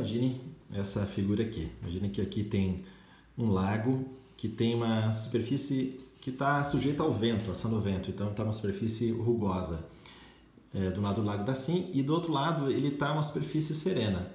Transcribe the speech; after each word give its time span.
imagine 0.00 0.40
essa 0.72 1.04
figura 1.04 1.42
aqui. 1.42 1.70
Imagine 1.82 2.08
que 2.08 2.20
aqui 2.20 2.42
tem 2.42 2.84
um 3.36 3.50
lago 3.50 4.08
que 4.36 4.48
tem 4.48 4.74
uma 4.74 5.12
superfície 5.12 5.98
que 6.22 6.30
está 6.30 6.64
sujeita 6.64 7.02
ao 7.02 7.12
vento, 7.12 7.50
ação 7.50 7.70
do 7.70 7.80
vento. 7.80 8.10
Então 8.10 8.30
está 8.30 8.42
uma 8.42 8.52
superfície 8.52 9.10
rugosa. 9.12 9.86
É, 10.72 10.90
do 10.90 11.00
lado 11.00 11.20
do 11.20 11.26
lago 11.26 11.42
está 11.42 11.52
assim 11.52 11.90
e 11.92 12.02
do 12.02 12.14
outro 12.14 12.32
lado 12.32 12.70
ele 12.70 12.88
está 12.88 13.12
uma 13.12 13.22
superfície 13.22 13.74
serena. 13.74 14.30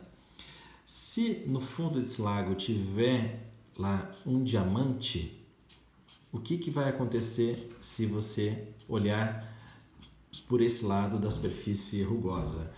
Se 0.86 1.44
no 1.48 1.60
fundo 1.60 1.96
desse 1.96 2.22
lago 2.22 2.54
tiver 2.54 3.50
lá 3.78 4.12
um 4.26 4.44
diamante, 4.44 5.42
o 6.32 6.40
que, 6.40 6.58
que 6.58 6.70
vai 6.70 6.90
acontecer 6.90 7.76
se 7.80 8.06
você 8.06 8.68
olhar 8.88 9.52
por 10.48 10.62
esse 10.62 10.86
lado 10.86 11.18
da 11.18 11.32
superfície 11.32 12.04
rugosa? 12.04 12.72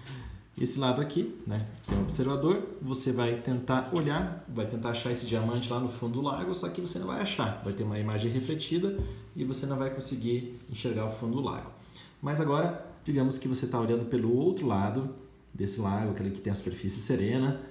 Esse 0.59 0.79
lado 0.79 0.99
aqui, 0.99 1.37
né, 1.45 1.67
tem 1.87 1.95
um 1.95 2.01
observador, 2.01 2.67
você 2.81 3.11
vai 3.11 3.35
tentar 3.35 3.91
olhar, 3.93 4.43
vai 4.49 4.65
tentar 4.65 4.89
achar 4.89 5.11
esse 5.11 5.27
diamante 5.27 5.71
lá 5.71 5.79
no 5.79 5.87
fundo 5.87 6.13
do 6.13 6.21
lago, 6.21 6.55
só 6.55 6.67
que 6.69 6.81
você 6.81 6.97
não 6.97 7.05
vai 7.05 7.21
achar, 7.21 7.61
vai 7.63 7.73
ter 7.73 7.83
uma 7.83 7.99
imagem 7.99 8.31
refletida 8.31 8.97
e 9.35 9.43
você 9.43 9.67
não 9.67 9.77
vai 9.77 9.91
conseguir 9.91 10.57
enxergar 10.71 11.05
o 11.05 11.11
fundo 11.11 11.35
do 11.35 11.41
lago. 11.41 11.69
Mas 12.19 12.41
agora, 12.41 12.83
digamos 13.05 13.37
que 13.37 13.47
você 13.47 13.65
está 13.65 13.79
olhando 13.79 14.05
pelo 14.05 14.35
outro 14.35 14.65
lado 14.65 15.13
desse 15.53 15.79
lago, 15.79 16.11
aquele 16.11 16.31
que 16.31 16.41
tem 16.41 16.51
a 16.51 16.55
superfície 16.55 17.01
serena, 17.01 17.61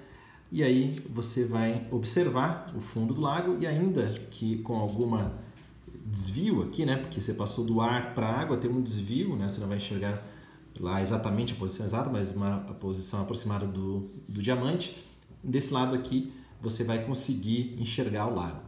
e 0.52 0.62
aí 0.62 0.94
você 1.10 1.44
vai 1.44 1.88
observar 1.90 2.66
o 2.76 2.80
fundo 2.80 3.12
do 3.12 3.20
lago 3.20 3.56
e 3.58 3.66
ainda 3.66 4.04
que 4.30 4.58
com 4.58 4.74
alguma 4.74 5.32
desvio 6.04 6.62
aqui, 6.62 6.86
né? 6.86 6.96
Porque 6.96 7.20
você 7.20 7.34
passou 7.34 7.64
do 7.64 7.80
ar 7.80 8.14
para 8.14 8.28
a 8.28 8.40
água, 8.40 8.56
tem 8.56 8.70
um 8.70 8.80
desvio, 8.80 9.34
né? 9.34 9.48
Você 9.48 9.60
não 9.60 9.66
vai 9.66 9.78
enxergar 9.78 10.24
lá 10.80 11.00
exatamente 11.00 11.52
a 11.52 11.56
posição 11.56 11.86
exata, 11.86 12.10
mas 12.10 12.34
uma 12.34 12.58
posição 12.80 13.22
aproximada 13.22 13.66
do, 13.66 14.00
do 14.28 14.42
diamante. 14.42 14.96
Desse 15.42 15.72
lado 15.72 15.94
aqui 15.94 16.32
você 16.60 16.84
vai 16.84 17.04
conseguir 17.04 17.76
enxergar 17.80 18.26
o 18.26 18.34
lago. 18.34 18.60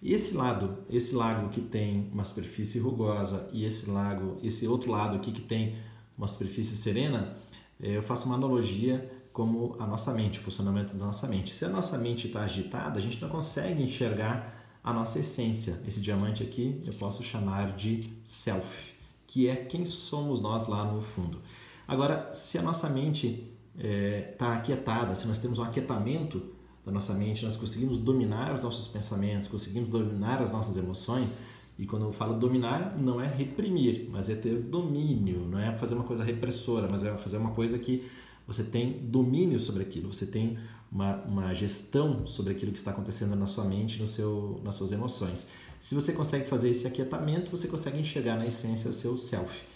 E 0.00 0.12
esse 0.12 0.36
lado, 0.36 0.78
esse 0.88 1.14
lago 1.14 1.48
que 1.48 1.60
tem 1.60 2.08
uma 2.12 2.24
superfície 2.24 2.78
rugosa 2.78 3.50
e 3.52 3.64
esse 3.64 3.90
lago, 3.90 4.38
esse 4.42 4.66
outro 4.66 4.90
lado 4.90 5.16
aqui 5.16 5.32
que 5.32 5.40
tem 5.40 5.76
uma 6.16 6.26
superfície 6.26 6.76
serena, 6.76 7.36
eh, 7.80 7.96
eu 7.96 8.02
faço 8.02 8.26
uma 8.26 8.36
analogia 8.36 9.10
como 9.32 9.76
a 9.78 9.86
nossa 9.86 10.12
mente, 10.12 10.38
o 10.38 10.42
funcionamento 10.42 10.94
da 10.94 11.04
nossa 11.04 11.26
mente. 11.26 11.54
Se 11.54 11.64
a 11.64 11.68
nossa 11.68 11.98
mente 11.98 12.28
está 12.28 12.42
agitada, 12.42 12.98
a 12.98 13.02
gente 13.02 13.20
não 13.20 13.28
consegue 13.28 13.82
enxergar 13.82 14.58
a 14.82 14.92
nossa 14.92 15.18
essência. 15.18 15.80
Esse 15.86 16.00
diamante 16.00 16.42
aqui 16.42 16.80
eu 16.84 16.92
posso 16.94 17.22
chamar 17.22 17.72
de 17.72 18.08
self, 18.24 18.92
que 19.28 19.46
é 19.46 19.54
quem 19.54 19.84
somos 19.84 20.40
nós 20.40 20.66
lá 20.66 20.84
no 20.84 21.00
fundo. 21.00 21.38
Agora, 21.86 22.32
se 22.32 22.58
a 22.58 22.62
nossa 22.62 22.88
mente 22.88 23.46
está 23.76 23.86
é, 23.86 24.20
tá 24.36 24.54
aquietada, 24.54 25.14
se 25.14 25.28
nós 25.28 25.38
temos 25.38 25.58
um 25.58 25.62
aquietamento 25.62 26.42
da 26.84 26.90
nossa 26.90 27.12
mente, 27.12 27.44
nós 27.44 27.56
conseguimos 27.56 27.98
dominar 27.98 28.54
os 28.54 28.62
nossos 28.62 28.88
pensamentos, 28.88 29.46
conseguimos 29.46 29.90
dominar 29.90 30.40
as 30.40 30.50
nossas 30.50 30.76
emoções. 30.76 31.38
E 31.78 31.86
quando 31.86 32.06
eu 32.06 32.12
falo 32.12 32.34
dominar, 32.34 32.96
não 32.98 33.20
é 33.20 33.26
reprimir, 33.26 34.08
mas 34.10 34.30
é 34.30 34.34
ter 34.34 34.56
domínio, 34.56 35.46
não 35.46 35.58
é 35.58 35.76
fazer 35.76 35.94
uma 35.94 36.04
coisa 36.04 36.24
repressora, 36.24 36.88
mas 36.90 37.04
é 37.04 37.16
fazer 37.18 37.36
uma 37.36 37.50
coisa 37.50 37.78
que 37.78 38.10
você 38.48 38.64
tem 38.64 39.06
domínio 39.06 39.60
sobre 39.60 39.82
aquilo, 39.82 40.12
você 40.12 40.24
tem 40.24 40.58
uma, 40.90 41.16
uma 41.24 41.54
gestão 41.54 42.26
sobre 42.26 42.54
aquilo 42.54 42.72
que 42.72 42.78
está 42.78 42.92
acontecendo 42.92 43.36
na 43.36 43.46
sua 43.46 43.64
mente, 43.64 44.00
no 44.00 44.08
seu, 44.08 44.58
nas 44.64 44.74
suas 44.74 44.90
emoções. 44.90 45.50
Se 45.78 45.94
você 45.94 46.14
consegue 46.14 46.48
fazer 46.48 46.70
esse 46.70 46.86
aquietamento, 46.86 47.50
você 47.50 47.68
consegue 47.68 47.98
enxergar 47.98 48.36
na 48.36 48.46
essência 48.46 48.88
o 48.90 48.94
seu 48.94 49.18
self. 49.18 49.66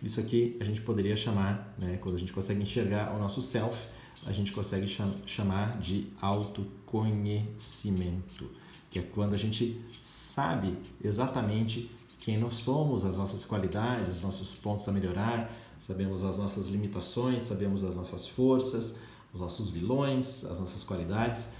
Isso 0.00 0.20
aqui 0.20 0.56
a 0.60 0.64
gente 0.64 0.82
poderia 0.82 1.16
chamar, 1.16 1.74
né, 1.76 1.98
quando 2.00 2.14
a 2.14 2.18
gente 2.18 2.32
consegue 2.32 2.62
enxergar 2.62 3.12
o 3.12 3.18
nosso 3.18 3.42
self, 3.42 3.76
a 4.24 4.30
gente 4.30 4.52
consegue 4.52 4.86
chamar 5.26 5.80
de 5.80 6.06
autoconhecimento, 6.20 8.48
que 8.88 9.00
é 9.00 9.02
quando 9.02 9.34
a 9.34 9.36
gente 9.36 9.80
sabe 10.00 10.78
exatamente 11.02 11.90
quem 12.20 12.38
nós 12.38 12.54
somos, 12.54 13.04
as 13.04 13.16
nossas 13.16 13.44
qualidades, 13.44 14.08
os 14.08 14.22
nossos 14.22 14.50
pontos 14.50 14.88
a 14.88 14.92
melhorar, 14.92 15.50
sabemos 15.82 16.22
as 16.22 16.38
nossas 16.38 16.68
limitações, 16.68 17.42
sabemos 17.42 17.82
as 17.82 17.96
nossas 17.96 18.28
forças, 18.28 19.00
os 19.34 19.40
nossos 19.40 19.68
vilões, 19.68 20.44
as 20.44 20.60
nossas 20.60 20.84
qualidades 20.84 21.54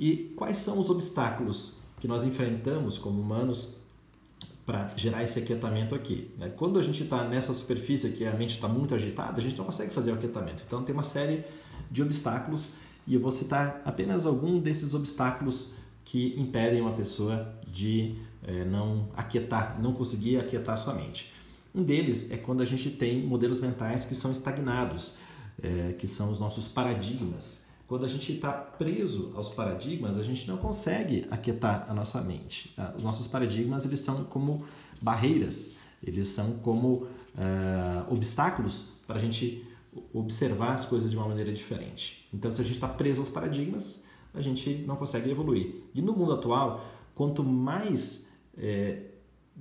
e 0.00 0.32
quais 0.36 0.56
são 0.56 0.78
os 0.78 0.88
obstáculos 0.88 1.74
que 2.00 2.08
nós 2.08 2.22
enfrentamos 2.22 2.96
como 2.96 3.20
humanos 3.20 3.76
para 4.64 4.90
gerar 4.96 5.22
esse 5.22 5.38
aquietamento 5.38 5.94
aqui. 5.94 6.30
Né? 6.38 6.48
Quando 6.48 6.78
a 6.78 6.82
gente 6.82 7.02
está 7.02 7.24
nessa 7.28 7.52
superfície 7.52 8.12
que 8.12 8.24
a 8.24 8.32
mente 8.32 8.54
está 8.54 8.68
muito 8.68 8.94
agitada, 8.94 9.38
a 9.38 9.42
gente 9.42 9.58
não 9.58 9.66
consegue 9.66 9.92
fazer 9.92 10.12
o 10.12 10.14
aquietamento. 10.14 10.62
Então 10.66 10.82
tem 10.82 10.94
uma 10.94 11.02
série 11.02 11.44
de 11.90 12.02
obstáculos 12.02 12.70
e 13.06 13.14
eu 13.14 13.20
vou 13.20 13.30
citar 13.30 13.82
apenas 13.84 14.24
algum 14.24 14.58
desses 14.58 14.94
obstáculos 14.94 15.74
que 16.06 16.34
impedem 16.40 16.80
uma 16.80 16.92
pessoa 16.92 17.54
de 17.66 18.16
é, 18.42 18.64
não 18.64 19.08
aquietar, 19.14 19.78
não 19.78 19.92
conseguir 19.92 20.38
aquietar 20.38 20.78
sua 20.78 20.94
mente. 20.94 21.36
Um 21.78 21.84
deles 21.84 22.32
é 22.32 22.36
quando 22.36 22.60
a 22.60 22.64
gente 22.64 22.90
tem 22.90 23.24
modelos 23.24 23.60
mentais 23.60 24.04
que 24.04 24.12
são 24.12 24.32
estagnados, 24.32 25.14
é, 25.62 25.92
que 25.92 26.08
são 26.08 26.32
os 26.32 26.40
nossos 26.40 26.66
paradigmas. 26.66 27.66
Quando 27.86 28.04
a 28.04 28.08
gente 28.08 28.32
está 28.32 28.50
preso 28.50 29.32
aos 29.36 29.50
paradigmas, 29.50 30.18
a 30.18 30.24
gente 30.24 30.48
não 30.48 30.56
consegue 30.56 31.28
aquietar 31.30 31.86
a 31.88 31.94
nossa 31.94 32.20
mente. 32.20 32.70
Tá? 32.74 32.92
Os 32.96 33.04
nossos 33.04 33.28
paradigmas 33.28 33.86
eles 33.86 34.00
são 34.00 34.24
como 34.24 34.64
barreiras, 35.00 35.74
eles 36.02 36.26
são 36.26 36.54
como 36.54 37.04
uh, 37.04 38.12
obstáculos 38.12 38.94
para 39.06 39.16
a 39.16 39.20
gente 39.20 39.64
observar 40.12 40.72
as 40.72 40.84
coisas 40.84 41.08
de 41.08 41.16
uma 41.16 41.28
maneira 41.28 41.52
diferente. 41.52 42.28
Então, 42.34 42.50
se 42.50 42.60
a 42.60 42.64
gente 42.64 42.74
está 42.74 42.88
preso 42.88 43.20
aos 43.20 43.28
paradigmas, 43.28 44.02
a 44.34 44.40
gente 44.40 44.84
não 44.84 44.96
consegue 44.96 45.30
evoluir. 45.30 45.76
E 45.94 46.02
no 46.02 46.12
mundo 46.12 46.32
atual, 46.32 46.84
quanto 47.14 47.44
mais 47.44 48.32
é, 48.56 49.02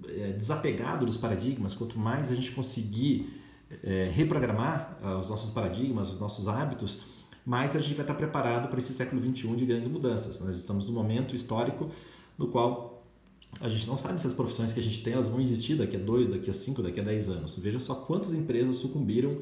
é, 0.08 0.34
desapegado 0.34 1.06
dos 1.06 1.18
paradigmas, 1.18 1.74
quanto 1.74 1.97
mais 1.97 2.31
a 2.31 2.35
gente 2.35 2.52
conseguir 2.52 3.41
é, 3.84 4.09
reprogramar 4.13 4.97
uh, 5.03 5.19
os 5.19 5.30
nossos 5.30 5.52
paradigmas, 5.52 6.13
os 6.13 6.19
nossos 6.19 6.47
hábitos, 6.47 7.02
mais 7.46 7.75
a 7.75 7.81
gente 7.81 7.96
vai 7.96 8.03
estar 8.03 8.13
preparado 8.13 8.69
para 8.69 8.80
esse 8.80 8.94
século 8.94 9.22
21 9.22 9.56
de 9.56 9.66
grandes 9.66 9.88
mudanças. 9.88 10.40
Nós 10.41 10.56
estamos 10.57 10.86
num 10.86 10.94
momento 10.94 11.36
histórico 11.36 11.90
no 12.38 12.47
qual 12.47 13.06
a 13.62 13.69
gente 13.69 13.88
não 13.88 13.97
sabe 13.97 14.19
se 14.19 14.28
as 14.28 14.34
profissões 14.34 14.74
que 14.74 14.80
a 14.80 14.84
gente 14.84 15.02
tem 15.02 15.13
elas 15.13 15.28
vão 15.28 15.40
existir 15.40 15.75
daqui 15.75 15.96
a 15.96 16.00
dois, 16.00 16.28
daqui 16.28 16.50
a 16.50 16.53
cinco, 16.53 16.84
daqui 16.84 17.00
a 17.00 17.03
dez 17.03 17.30
anos. 17.30 17.57
Veja 17.57 17.80
só 17.80 17.96
quantas 17.96 18.34
empresas 18.34 18.75
sucumbiram 18.75 19.40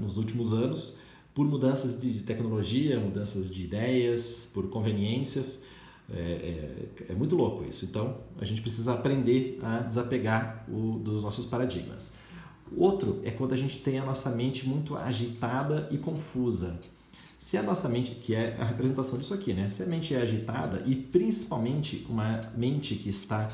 nos 0.00 0.16
últimos 0.16 0.52
anos 0.52 0.98
por 1.32 1.46
mudanças 1.46 2.00
de 2.00 2.20
tecnologia, 2.20 2.98
mudanças 2.98 3.48
de 3.48 3.64
ideias, 3.64 4.48
por 4.52 4.68
conveniências. 4.68 5.64
É, 6.12 6.18
é, 7.08 7.12
é, 7.12 7.14
muito 7.14 7.34
louco 7.34 7.64
isso. 7.64 7.84
Então, 7.84 8.18
a 8.38 8.44
gente 8.44 8.60
precisa 8.60 8.92
aprender 8.92 9.58
a 9.62 9.78
desapegar 9.78 10.64
o, 10.68 10.98
dos 10.98 11.22
nossos 11.22 11.46
paradigmas. 11.46 12.16
Outro 12.76 13.20
é 13.24 13.30
quando 13.30 13.52
a 13.52 13.56
gente 13.56 13.78
tem 13.78 13.98
a 13.98 14.04
nossa 14.04 14.30
mente 14.30 14.68
muito 14.68 14.96
agitada 14.96 15.88
e 15.90 15.98
confusa. 15.98 16.78
Se 17.38 17.56
a 17.56 17.62
nossa 17.62 17.88
mente, 17.88 18.12
que 18.12 18.34
é 18.34 18.56
a 18.58 18.64
representação 18.64 19.18
disso 19.18 19.34
aqui, 19.34 19.52
né? 19.52 19.68
Se 19.68 19.82
a 19.82 19.86
mente 19.86 20.14
é 20.14 20.20
agitada 20.20 20.82
e 20.86 20.96
principalmente 20.96 22.06
uma 22.08 22.40
mente 22.56 22.94
que 22.94 23.08
está 23.08 23.48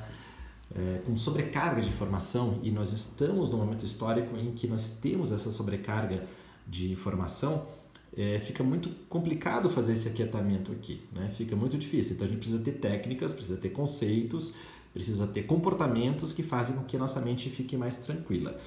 é, 0.74 0.98
com 1.04 1.16
sobrecarga 1.16 1.80
de 1.80 1.88
informação 1.88 2.60
e 2.62 2.70
nós 2.70 2.92
estamos 2.92 3.48
num 3.50 3.58
momento 3.58 3.84
histórico 3.84 4.36
em 4.36 4.52
que 4.52 4.68
nós 4.68 4.98
temos 5.00 5.32
essa 5.32 5.50
sobrecarga 5.50 6.24
de 6.66 6.92
informação, 6.92 7.66
é, 8.16 8.40
fica 8.40 8.64
muito 8.64 8.88
complicado 9.08 9.70
fazer 9.70 9.92
esse 9.92 10.08
aquietamento 10.08 10.72
aqui, 10.72 11.00
né? 11.12 11.30
Fica 11.36 11.54
muito 11.54 11.78
difícil. 11.78 12.14
Então 12.14 12.26
a 12.26 12.30
gente 12.30 12.38
precisa 12.38 12.62
ter 12.62 12.72
técnicas, 12.72 13.32
precisa 13.32 13.56
ter 13.56 13.70
conceitos, 13.70 14.54
precisa 14.92 15.26
ter 15.26 15.44
comportamentos 15.44 16.32
que 16.32 16.42
fazem 16.42 16.76
com 16.76 16.84
que 16.84 16.96
a 16.96 16.98
nossa 16.98 17.20
mente 17.20 17.48
fique 17.48 17.76
mais 17.76 17.98
tranquila. 17.98 18.58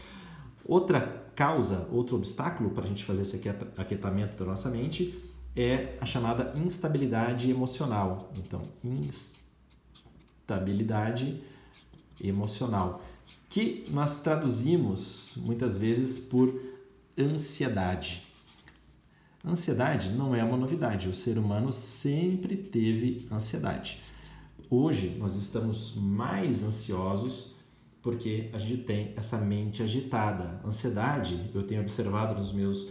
Outra 0.66 1.02
causa, 1.36 1.90
outro 1.92 2.16
obstáculo 2.16 2.70
para 2.70 2.86
a 2.86 2.88
gente 2.88 3.04
fazer 3.04 3.24
esse 3.24 3.42
aquietamento 3.78 4.38
da 4.38 4.46
nossa 4.46 4.70
mente 4.70 5.14
é 5.56 5.98
a 6.00 6.06
chamada 6.06 6.58
instabilidade 6.58 7.52
emocional. 7.52 8.32
Então, 8.38 8.62
instabilidade 8.84 11.44
emocional, 12.24 13.04
que 13.50 13.84
nós 13.92 14.22
traduzimos 14.22 15.34
muitas 15.38 15.78
vezes 15.78 16.20
por 16.20 16.62
ansiedade. 17.18 18.33
Ansiedade 19.46 20.12
não 20.12 20.34
é 20.34 20.42
uma 20.42 20.56
novidade, 20.56 21.10
o 21.10 21.14
ser 21.14 21.38
humano 21.38 21.74
sempre 21.74 22.56
teve 22.56 23.28
ansiedade. 23.30 24.02
Hoje 24.70 25.18
nós 25.20 25.36
estamos 25.36 25.96
mais 25.98 26.64
ansiosos 26.64 27.54
porque 28.02 28.50
a 28.54 28.58
gente 28.58 28.84
tem 28.84 29.14
essa 29.18 29.38
mente 29.38 29.84
agitada. 29.84 30.62
Ansiedade, 30.66 31.52
eu 31.54 31.64
tenho 31.64 31.82
observado 31.82 32.36
nos 32.36 32.54
meus 32.54 32.90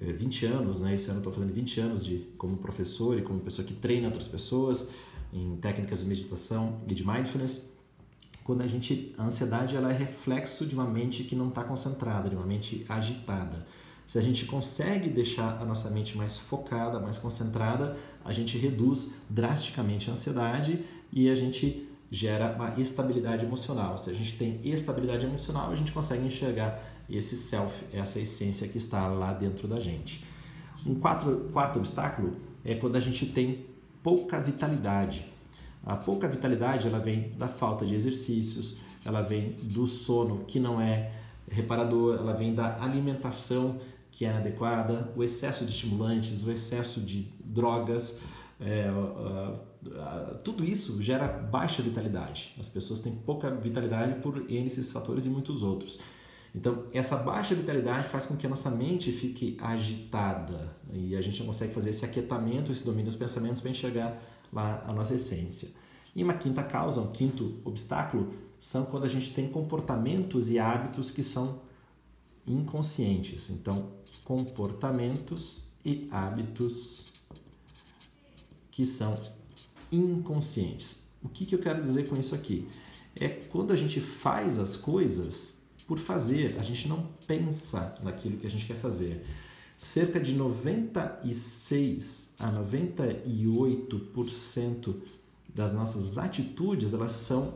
20 0.00 0.46
eh, 0.46 0.48
anos, 0.48 0.80
né? 0.80 0.94
esse 0.94 1.10
ano 1.10 1.18
estou 1.18 1.32
fazendo 1.32 1.52
20 1.52 1.80
anos 1.80 2.04
de, 2.04 2.18
como 2.38 2.58
professor 2.58 3.18
e 3.18 3.22
como 3.22 3.40
pessoa 3.40 3.66
que 3.66 3.74
treina 3.74 4.06
outras 4.06 4.28
pessoas 4.28 4.88
em 5.32 5.56
técnicas 5.56 5.98
de 5.98 6.06
meditação 6.06 6.80
e 6.86 6.94
de 6.94 7.04
mindfulness. 7.04 7.72
Quando 8.44 8.62
a 8.62 8.68
gente, 8.68 9.12
a 9.18 9.24
ansiedade 9.24 9.74
ela 9.74 9.92
é 9.92 9.96
reflexo 9.96 10.64
de 10.64 10.76
uma 10.76 10.86
mente 10.86 11.24
que 11.24 11.34
não 11.34 11.48
está 11.48 11.64
concentrada, 11.64 12.30
de 12.30 12.36
uma 12.36 12.46
mente 12.46 12.84
agitada. 12.88 13.66
Se 14.06 14.18
a 14.18 14.22
gente 14.22 14.44
consegue 14.46 15.08
deixar 15.08 15.58
a 15.60 15.64
nossa 15.64 15.90
mente 15.90 16.16
mais 16.16 16.38
focada, 16.38 17.00
mais 17.00 17.18
concentrada, 17.18 17.96
a 18.24 18.32
gente 18.32 18.58
reduz 18.58 19.14
drasticamente 19.28 20.10
a 20.10 20.12
ansiedade 20.12 20.84
e 21.12 21.30
a 21.30 21.34
gente 21.34 21.88
gera 22.10 22.54
uma 22.54 22.78
estabilidade 22.78 23.44
emocional. 23.44 23.96
Se 23.96 24.10
a 24.10 24.12
gente 24.12 24.36
tem 24.36 24.60
estabilidade 24.64 25.24
emocional, 25.24 25.70
a 25.70 25.74
gente 25.74 25.92
consegue 25.92 26.26
enxergar 26.26 26.82
esse 27.08 27.36
self, 27.36 27.74
essa 27.92 28.20
essência 28.20 28.68
que 28.68 28.76
está 28.76 29.06
lá 29.08 29.32
dentro 29.32 29.66
da 29.66 29.80
gente. 29.80 30.24
Um 30.86 30.94
quatro, 30.94 31.48
quarto 31.52 31.78
obstáculo 31.78 32.36
é 32.64 32.74
quando 32.74 32.96
a 32.96 33.00
gente 33.00 33.26
tem 33.26 33.66
pouca 34.02 34.38
vitalidade. 34.40 35.26
A 35.84 35.96
pouca 35.96 36.28
vitalidade 36.28 36.86
ela 36.86 36.98
vem 36.98 37.30
da 37.38 37.48
falta 37.48 37.84
de 37.84 37.94
exercícios, 37.94 38.78
ela 39.04 39.22
vem 39.22 39.56
do 39.62 39.86
sono 39.86 40.44
que 40.44 40.60
não 40.60 40.80
é 40.80 41.12
reparador, 41.50 42.18
ela 42.18 42.32
vem 42.32 42.54
da 42.54 42.82
alimentação 42.82 43.80
que 44.10 44.26
é 44.26 44.30
inadequada, 44.30 45.10
o 45.16 45.24
excesso 45.24 45.64
de 45.64 45.70
estimulantes, 45.70 46.44
o 46.44 46.50
excesso 46.50 47.00
de 47.00 47.32
drogas, 47.42 48.20
é, 48.60 48.90
uh, 48.90 49.58
uh, 49.88 50.34
tudo 50.44 50.62
isso 50.64 51.02
gera 51.02 51.26
baixa 51.26 51.82
vitalidade. 51.82 52.54
As 52.60 52.68
pessoas 52.68 53.00
têm 53.00 53.12
pouca 53.12 53.50
vitalidade 53.50 54.20
por 54.20 54.38
N 54.50 54.66
esses 54.66 54.92
fatores 54.92 55.24
e 55.24 55.30
muitos 55.30 55.62
outros. 55.62 55.98
Então, 56.54 56.84
essa 56.92 57.16
baixa 57.16 57.54
vitalidade 57.54 58.06
faz 58.08 58.26
com 58.26 58.36
que 58.36 58.46
a 58.46 58.50
nossa 58.50 58.70
mente 58.70 59.10
fique 59.10 59.56
agitada 59.58 60.70
e 60.92 61.16
a 61.16 61.20
gente 61.22 61.40
não 61.40 61.46
consegue 61.46 61.72
fazer 61.72 61.90
esse 61.90 62.04
aquietamento, 62.04 62.70
esse 62.70 62.84
domínio 62.84 63.06
dos 63.06 63.14
pensamentos 63.14 63.62
para 63.62 63.70
enxergar 63.70 64.22
lá 64.52 64.84
a 64.86 64.92
nossa 64.92 65.14
essência. 65.14 65.70
E 66.14 66.22
uma 66.22 66.34
quinta 66.34 66.62
causa, 66.62 67.00
um 67.00 67.10
quinto 67.10 67.58
obstáculo, 67.64 68.34
são 68.58 68.84
quando 68.86 69.04
a 69.04 69.08
gente 69.08 69.32
tem 69.32 69.48
comportamentos 69.48 70.50
e 70.50 70.58
hábitos 70.58 71.10
que 71.10 71.22
são 71.22 71.60
inconscientes. 72.46 73.50
Então, 73.50 73.90
comportamentos 74.24 75.64
e 75.84 76.08
hábitos 76.10 77.06
que 78.70 78.86
são 78.86 79.18
inconscientes. 79.90 81.02
O 81.22 81.28
que, 81.28 81.44
que 81.46 81.54
eu 81.54 81.58
quero 81.58 81.80
dizer 81.80 82.08
com 82.08 82.16
isso 82.16 82.34
aqui? 82.34 82.68
É 83.14 83.28
quando 83.28 83.72
a 83.72 83.76
gente 83.76 84.00
faz 84.00 84.58
as 84.58 84.76
coisas 84.76 85.62
por 85.86 85.98
fazer, 85.98 86.58
a 86.58 86.62
gente 86.62 86.88
não 86.88 87.08
pensa 87.26 87.98
naquilo 88.02 88.38
que 88.38 88.46
a 88.46 88.50
gente 88.50 88.64
quer 88.64 88.76
fazer. 88.76 89.22
Cerca 89.76 90.18
de 90.20 90.34
96 90.34 92.36
a 92.38 92.50
98% 92.52 94.94
das 95.54 95.72
nossas 95.72 96.18
atitudes 96.18 96.94
elas 96.94 97.12
são 97.12 97.54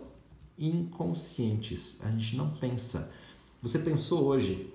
inconscientes. 0.59 2.01
A 2.03 2.11
gente 2.11 2.37
não 2.37 2.51
pensa. 2.51 3.11
Você 3.63 3.79
pensou 3.79 4.25
hoje, 4.25 4.73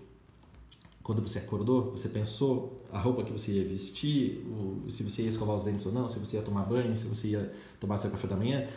quando 1.03 1.21
você 1.21 1.39
acordou, 1.39 1.91
você 1.91 2.09
pensou 2.09 2.85
a 2.91 2.99
roupa 2.99 3.23
que 3.23 3.31
você 3.31 3.53
ia 3.53 3.67
vestir, 3.67 4.45
se 4.87 5.03
você 5.03 5.23
ia 5.23 5.29
escovar 5.29 5.55
os 5.55 5.65
dentes 5.65 5.85
ou 5.85 5.91
não, 5.91 6.07
se 6.07 6.19
você 6.19 6.37
ia 6.37 6.43
tomar 6.43 6.65
banho, 6.65 6.95
se 6.95 7.05
você 7.05 7.29
ia 7.29 7.53
tomar 7.79 7.97
seu 7.97 8.11
café 8.11 8.27
da 8.27 8.35
manhã. 8.35 8.67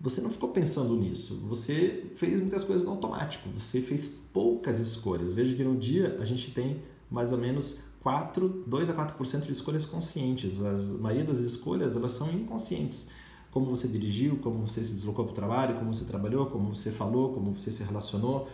Você 0.00 0.20
não 0.20 0.30
ficou 0.30 0.50
pensando 0.50 0.94
nisso. 0.96 1.40
Você 1.48 2.10
fez 2.16 2.40
muitas 2.40 2.64
coisas 2.64 2.84
no 2.84 2.92
automático. 2.92 3.48
Você 3.50 3.80
fez 3.80 4.20
poucas 4.32 4.78
escolhas. 4.78 5.32
Veja 5.32 5.54
que 5.54 5.64
no 5.64 5.76
dia 5.76 6.18
a 6.20 6.24
gente 6.24 6.50
tem 6.50 6.82
mais 7.10 7.32
ou 7.32 7.38
menos 7.38 7.78
4, 8.02 8.64
2 8.66 8.90
a 8.90 8.94
4% 8.94 9.42
de 9.42 9.52
escolhas 9.52 9.86
conscientes. 9.86 10.60
As 10.60 10.98
maioria 10.98 11.24
das 11.24 11.38
escolhas 11.38 11.96
elas 11.96 12.12
são 12.12 12.30
inconscientes 12.30 13.08
como 13.54 13.66
você 13.66 13.86
dirigiu, 13.86 14.36
como 14.38 14.66
você 14.66 14.82
se 14.82 14.92
deslocou 14.94 15.24
para 15.26 15.30
o 15.30 15.34
trabalho, 15.34 15.76
como 15.76 15.94
você 15.94 16.04
trabalhou, 16.04 16.46
como 16.46 16.74
você 16.74 16.90
falou, 16.90 17.32
como 17.32 17.56
você 17.56 17.70
se 17.70 17.84
relacionou, 17.84 18.48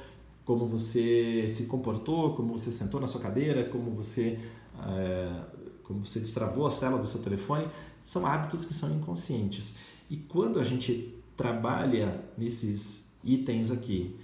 como 0.44 0.66
você 0.66 1.48
se 1.48 1.64
comportou, 1.64 2.34
como 2.34 2.58
você 2.58 2.70
sentou 2.70 3.00
na 3.00 3.06
sua 3.06 3.18
cadeira, 3.18 3.64
como 3.64 3.90
você, 3.92 4.38
é, 4.86 5.40
como 5.84 6.06
você 6.06 6.20
destravou 6.20 6.66
a 6.66 6.70
célula 6.70 7.00
do 7.00 7.08
seu 7.08 7.22
telefone, 7.22 7.66
são 8.04 8.26
hábitos 8.26 8.66
que 8.66 8.74
são 8.74 8.94
inconscientes. 8.94 9.78
E 10.10 10.18
quando 10.18 10.60
a 10.60 10.64
gente 10.64 11.14
trabalha 11.34 12.22
nesses 12.36 13.10
itens 13.24 13.70
aqui, 13.70 14.14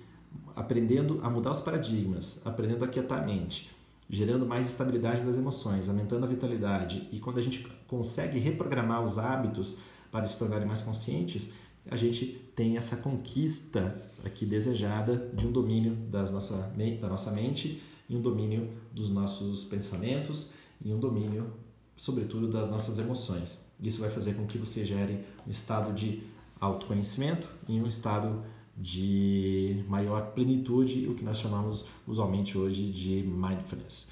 aprendendo 0.54 1.20
a 1.22 1.30
mudar 1.30 1.52
os 1.52 1.60
paradigmas, 1.62 2.42
aprendendo 2.44 2.84
a 2.84 2.88
quietar 2.88 3.22
a 3.22 3.26
mente, 3.26 3.74
gerando 4.10 4.44
mais 4.44 4.68
estabilidade 4.68 5.24
das 5.24 5.38
emoções, 5.38 5.88
aumentando 5.88 6.26
a 6.26 6.28
vitalidade, 6.28 7.08
e 7.10 7.18
quando 7.18 7.38
a 7.38 7.42
gente 7.42 7.66
consegue 7.88 8.38
reprogramar 8.38 9.02
os 9.02 9.16
hábitos, 9.16 9.78
para 10.16 10.26
se 10.26 10.38
tornarem 10.38 10.66
mais 10.66 10.80
conscientes, 10.80 11.52
a 11.90 11.94
gente 11.94 12.24
tem 12.56 12.78
essa 12.78 12.96
conquista 12.96 13.94
aqui 14.24 14.46
desejada 14.46 15.30
de 15.34 15.46
um 15.46 15.52
domínio 15.52 15.94
das 16.10 16.32
nossa, 16.32 16.72
da 16.98 17.06
nossa 17.06 17.30
mente 17.30 17.82
e 18.08 18.16
um 18.16 18.22
domínio 18.22 18.70
dos 18.94 19.10
nossos 19.10 19.64
pensamentos 19.64 20.52
e 20.82 20.90
um 20.90 20.98
domínio, 20.98 21.52
sobretudo, 21.98 22.48
das 22.48 22.70
nossas 22.70 22.98
emoções. 22.98 23.66
Isso 23.78 24.00
vai 24.00 24.08
fazer 24.08 24.32
com 24.36 24.46
que 24.46 24.56
você 24.56 24.86
gere 24.86 25.22
um 25.46 25.50
estado 25.50 25.92
de 25.92 26.22
autoconhecimento 26.58 27.46
e 27.68 27.78
um 27.78 27.86
estado 27.86 28.42
de 28.74 29.84
maior 29.86 30.32
plenitude, 30.32 31.06
o 31.08 31.14
que 31.14 31.22
nós 31.22 31.36
chamamos 31.36 31.88
usualmente 32.06 32.56
hoje 32.56 32.90
de 32.90 33.22
mindfulness. 33.22 34.08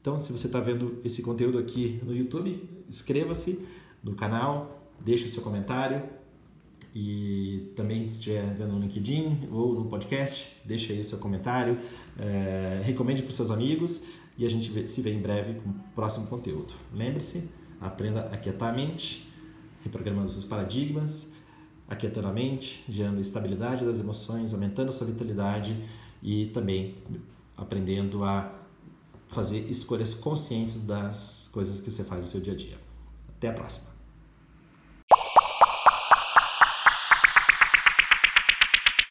Então, 0.00 0.16
se 0.16 0.30
você 0.30 0.46
está 0.46 0.60
vendo 0.60 1.00
esse 1.04 1.22
conteúdo 1.22 1.58
aqui 1.58 2.00
no 2.04 2.14
YouTube, 2.14 2.68
inscreva-se 2.88 3.66
no 4.02 4.14
canal, 4.14 4.79
deixe 5.04 5.28
seu 5.28 5.42
comentário 5.42 6.02
e 6.94 7.72
também 7.76 8.06
se 8.06 8.18
estiver 8.18 8.54
vendo 8.54 8.72
no 8.72 8.80
LinkedIn 8.80 9.48
ou 9.52 9.74
no 9.74 9.84
podcast, 9.86 10.56
deixe 10.64 10.92
aí 10.92 11.04
seu 11.04 11.18
comentário, 11.18 11.78
é, 12.18 12.80
recomende 12.82 13.22
para 13.22 13.30
os 13.30 13.36
seus 13.36 13.50
amigos 13.50 14.04
e 14.36 14.44
a 14.44 14.48
gente 14.48 14.88
se 14.88 15.00
vê 15.02 15.12
em 15.12 15.20
breve 15.20 15.54
com 15.60 15.70
o 15.70 15.74
próximo 15.94 16.26
conteúdo. 16.26 16.72
Lembre-se, 16.92 17.48
aprenda 17.80 18.22
a 18.32 18.36
quietar 18.36 18.72
a 18.72 18.76
mente, 18.76 19.28
reprogramando 19.82 20.30
seus 20.30 20.44
paradigmas, 20.44 21.32
aquietando 21.88 22.28
a 22.28 22.32
mente, 22.32 22.84
gerando 22.88 23.20
estabilidade 23.20 23.84
das 23.84 24.00
emoções, 24.00 24.54
aumentando 24.54 24.92
sua 24.92 25.06
vitalidade 25.06 25.76
e 26.22 26.46
também 26.46 26.96
aprendendo 27.56 28.24
a 28.24 28.52
fazer 29.28 29.70
escolhas 29.70 30.14
conscientes 30.14 30.86
das 30.86 31.48
coisas 31.52 31.80
que 31.80 31.90
você 31.90 32.02
faz 32.02 32.22
no 32.22 32.28
seu 32.28 32.40
dia 32.40 32.52
a 32.52 32.56
dia. 32.56 32.78
Até 33.36 33.48
a 33.48 33.52
próxima! 33.52 33.89